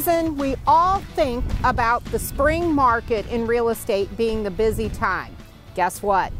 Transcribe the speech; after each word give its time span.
reason 0.00 0.38
we 0.38 0.56
all 0.66 1.00
think 1.14 1.44
about 1.62 2.02
the 2.06 2.18
spring 2.18 2.72
market 2.72 3.26
in 3.26 3.46
real 3.46 3.68
estate 3.68 4.08
being 4.16 4.42
the 4.42 4.50
busy 4.50 4.88
time. 4.88 5.36
Guess 5.74 6.02
what? 6.02 6.32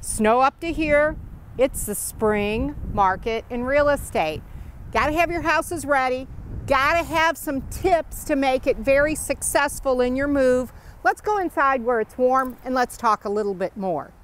Snow 0.00 0.40
up 0.40 0.58
to 0.60 0.72
here, 0.72 1.14
it's 1.58 1.84
the 1.84 1.94
spring 1.94 2.74
market 2.94 3.44
in 3.50 3.62
real 3.62 3.90
estate. 3.90 4.40
Got 4.90 5.08
to 5.08 5.12
have 5.12 5.30
your 5.30 5.42
houses 5.42 5.84
ready, 5.84 6.26
got 6.66 6.94
to 6.98 7.04
have 7.04 7.36
some 7.36 7.60
tips 7.68 8.24
to 8.24 8.36
make 8.36 8.66
it 8.66 8.78
very 8.78 9.14
successful 9.14 10.00
in 10.00 10.16
your 10.16 10.28
move. 10.28 10.72
Let's 11.02 11.20
go 11.20 11.36
inside 11.36 11.84
where 11.84 12.00
it's 12.00 12.16
warm 12.16 12.56
and 12.64 12.74
let's 12.74 12.96
talk 12.96 13.26
a 13.26 13.30
little 13.30 13.52
bit 13.52 13.76
more. 13.76 14.14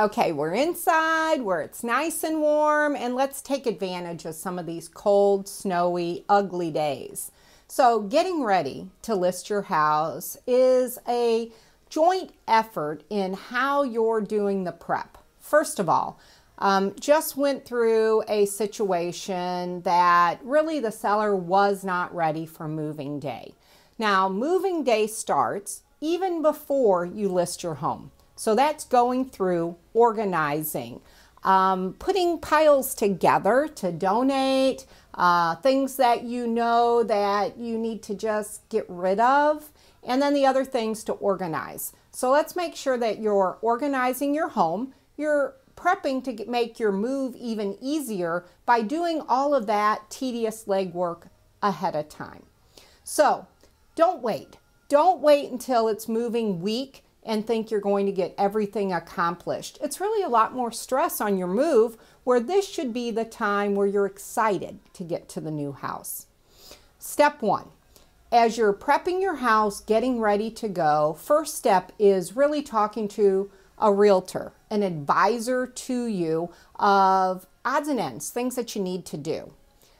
Okay, 0.00 0.32
we're 0.32 0.54
inside 0.54 1.42
where 1.42 1.60
it's 1.60 1.84
nice 1.84 2.24
and 2.24 2.40
warm 2.40 2.96
and 2.96 3.14
let's 3.14 3.40
take 3.40 3.66
advantage 3.66 4.24
of 4.24 4.34
some 4.34 4.58
of 4.58 4.66
these 4.66 4.88
cold, 4.88 5.48
snowy, 5.48 6.24
ugly 6.28 6.72
days. 6.72 7.30
So 7.68 8.00
getting 8.02 8.44
ready 8.44 8.90
to 9.02 9.14
list 9.14 9.50
your 9.50 9.62
house 9.62 10.36
is 10.46 10.98
a 11.08 11.50
joint 11.88 12.32
effort 12.46 13.02
in 13.10 13.34
how 13.34 13.82
you're 13.82 14.20
doing 14.20 14.64
the 14.64 14.72
prep. 14.72 15.18
First 15.40 15.78
of 15.78 15.88
all, 15.88 16.18
um, 16.58 16.94
just 16.98 17.36
went 17.36 17.64
through 17.66 18.22
a 18.28 18.46
situation 18.46 19.82
that 19.82 20.40
really 20.42 20.80
the 20.80 20.92
seller 20.92 21.36
was 21.36 21.84
not 21.84 22.14
ready 22.14 22.46
for 22.46 22.66
moving 22.66 23.20
day. 23.20 23.54
Now, 23.98 24.28
moving 24.28 24.84
day 24.84 25.06
starts 25.06 25.82
even 26.00 26.42
before 26.42 27.04
you 27.04 27.28
list 27.28 27.62
your 27.62 27.74
home. 27.74 28.10
So 28.36 28.54
that's 28.54 28.84
going 28.84 29.30
through 29.30 29.76
organizing, 29.94 31.00
um, 31.42 31.94
putting 31.98 32.38
piles 32.38 32.94
together 32.94 33.68
to 33.76 33.92
donate, 33.92 34.86
uh, 35.16 35.56
things 35.56 35.96
that 35.96 36.24
you 36.24 36.46
know 36.46 37.02
that 37.02 37.56
you 37.58 37.78
need 37.78 38.02
to 38.04 38.14
just 38.14 38.68
get 38.68 38.84
rid 38.88 39.18
of, 39.20 39.70
and 40.02 40.20
then 40.20 40.34
the 40.34 40.46
other 40.46 40.64
things 40.64 41.02
to 41.04 41.12
organize. 41.14 41.92
So 42.12 42.30
let's 42.30 42.56
make 42.56 42.76
sure 42.76 42.98
that 42.98 43.20
you're 43.20 43.58
organizing 43.60 44.34
your 44.34 44.48
home. 44.48 44.94
You're 45.16 45.54
prepping 45.76 46.24
to 46.24 46.50
make 46.50 46.80
your 46.80 46.92
move 46.92 47.36
even 47.36 47.76
easier 47.80 48.44
by 48.64 48.82
doing 48.82 49.22
all 49.28 49.54
of 49.54 49.66
that 49.66 50.08
tedious 50.10 50.64
legwork 50.64 51.28
ahead 51.62 51.94
of 51.94 52.08
time. 52.08 52.44
So 53.04 53.46
don't 53.94 54.22
wait. 54.22 54.56
Don't 54.88 55.20
wait 55.20 55.50
until 55.50 55.88
it's 55.88 56.08
moving 56.08 56.60
week 56.60 57.02
and 57.26 57.46
think 57.46 57.70
you're 57.70 57.80
going 57.80 58.06
to 58.06 58.12
get 58.12 58.34
everything 58.38 58.92
accomplished. 58.92 59.78
It's 59.82 60.00
really 60.00 60.22
a 60.22 60.28
lot 60.28 60.54
more 60.54 60.70
stress 60.70 61.20
on 61.20 61.36
your 61.36 61.48
move 61.48 61.98
where 62.24 62.40
this 62.40 62.66
should 62.66 62.94
be 62.94 63.10
the 63.10 63.24
time 63.24 63.74
where 63.74 63.86
you're 63.86 64.06
excited 64.06 64.78
to 64.94 65.04
get 65.04 65.28
to 65.30 65.40
the 65.40 65.50
new 65.50 65.72
house. 65.72 66.26
Step 66.98 67.42
one, 67.42 67.68
as 68.32 68.56
you're 68.56 68.72
prepping 68.72 69.20
your 69.20 69.36
house, 69.36 69.80
getting 69.80 70.20
ready 70.20 70.50
to 70.52 70.68
go, 70.68 71.18
first 71.20 71.56
step 71.56 71.92
is 71.98 72.36
really 72.36 72.62
talking 72.62 73.08
to 73.08 73.50
a 73.78 73.92
realtor, 73.92 74.52
an 74.70 74.82
advisor 74.82 75.66
to 75.66 76.06
you 76.06 76.50
of 76.76 77.46
odds 77.64 77.88
and 77.88 78.00
ends, 78.00 78.30
things 78.30 78.54
that 78.54 78.74
you 78.74 78.82
need 78.82 79.04
to 79.04 79.16
do. 79.16 79.52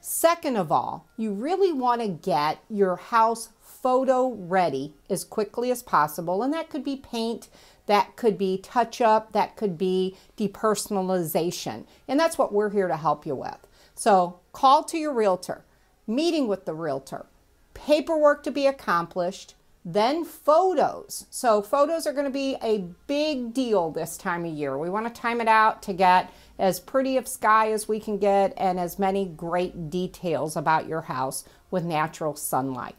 Second 0.00 0.56
of 0.56 0.72
all, 0.72 1.06
you 1.16 1.32
really 1.32 1.72
want 1.72 2.00
to 2.00 2.08
get 2.08 2.58
your 2.68 2.96
house 2.96 3.50
photo 3.60 4.30
ready 4.30 4.94
as 5.08 5.24
quickly 5.24 5.70
as 5.70 5.82
possible. 5.82 6.42
And 6.42 6.52
that 6.52 6.70
could 6.70 6.84
be 6.84 6.96
paint, 6.96 7.48
that 7.86 8.16
could 8.16 8.38
be 8.38 8.58
touch 8.58 9.00
up, 9.00 9.32
that 9.32 9.56
could 9.56 9.76
be 9.76 10.16
depersonalization. 10.36 11.84
And 12.08 12.18
that's 12.18 12.38
what 12.38 12.52
we're 12.52 12.70
here 12.70 12.88
to 12.88 12.96
help 12.96 13.26
you 13.26 13.34
with. 13.34 13.66
So 13.94 14.40
call 14.52 14.84
to 14.84 14.98
your 14.98 15.12
realtor, 15.12 15.64
meeting 16.06 16.48
with 16.48 16.64
the 16.64 16.74
realtor, 16.74 17.26
paperwork 17.74 18.42
to 18.44 18.50
be 18.50 18.66
accomplished, 18.66 19.54
then 19.84 20.24
photos. 20.24 21.26
So 21.30 21.62
photos 21.62 22.06
are 22.06 22.12
going 22.12 22.26
to 22.26 22.30
be 22.30 22.56
a 22.62 22.84
big 23.06 23.54
deal 23.54 23.90
this 23.90 24.16
time 24.16 24.44
of 24.44 24.52
year. 24.52 24.76
We 24.78 24.90
want 24.90 25.06
to 25.06 25.20
time 25.20 25.40
it 25.40 25.48
out 25.48 25.82
to 25.84 25.92
get 25.92 26.30
as 26.60 26.78
pretty 26.78 27.16
of 27.16 27.26
sky 27.26 27.72
as 27.72 27.88
we 27.88 27.98
can 27.98 28.18
get 28.18 28.52
and 28.56 28.78
as 28.78 28.98
many 28.98 29.24
great 29.24 29.88
details 29.88 30.56
about 30.56 30.86
your 30.86 31.00
house 31.02 31.44
with 31.70 31.84
natural 31.84 32.36
sunlight. 32.36 32.96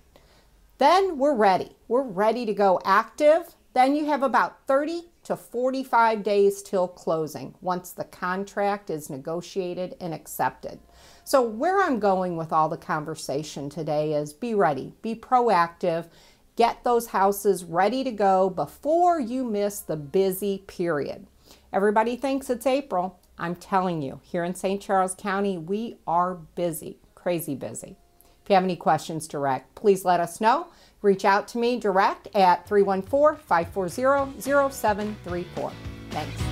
Then 0.79 1.19
we're 1.19 1.35
ready. 1.35 1.75
We're 1.87 2.01
ready 2.01 2.45
to 2.47 2.53
go 2.55 2.81
active. 2.83 3.55
Then 3.73 3.95
you 3.95 4.05
have 4.07 4.23
about 4.23 4.65
30 4.65 5.03
to 5.25 5.35
45 5.35 6.23
days 6.23 6.63
till 6.63 6.87
closing 6.87 7.53
once 7.61 7.91
the 7.91 8.03
contract 8.03 8.89
is 8.89 9.09
negotiated 9.09 9.95
and 10.01 10.11
accepted. 10.11 10.79
So 11.23 11.43
where 11.43 11.83
I'm 11.83 11.99
going 11.99 12.35
with 12.37 12.51
all 12.51 12.67
the 12.67 12.77
conversation 12.77 13.69
today 13.69 14.13
is 14.13 14.33
be 14.33 14.55
ready, 14.55 14.93
be 15.03 15.13
proactive, 15.13 16.07
get 16.55 16.83
those 16.83 17.07
houses 17.07 17.63
ready 17.63 18.03
to 18.03 18.11
go 18.11 18.49
before 18.49 19.19
you 19.19 19.43
miss 19.43 19.81
the 19.81 19.97
busy 19.97 20.63
period. 20.65 21.27
Everybody 21.73 22.15
thinks 22.15 22.49
it's 22.49 22.67
April. 22.67 23.19
I'm 23.37 23.55
telling 23.55 24.01
you, 24.01 24.19
here 24.23 24.43
in 24.43 24.55
St. 24.55 24.81
Charles 24.81 25.15
County, 25.15 25.57
we 25.57 25.97
are 26.05 26.35
busy, 26.35 26.99
crazy 27.15 27.55
busy. 27.55 27.97
If 28.43 28.49
you 28.49 28.55
have 28.55 28.63
any 28.63 28.75
questions 28.75 29.27
direct, 29.27 29.75
please 29.75 30.05
let 30.05 30.19
us 30.19 30.41
know. 30.41 30.67
Reach 31.01 31.25
out 31.25 31.47
to 31.49 31.57
me 31.57 31.79
direct 31.79 32.27
at 32.35 32.67
314 32.67 33.43
540 33.45 34.41
0734. 34.41 35.71
Thanks. 36.11 36.50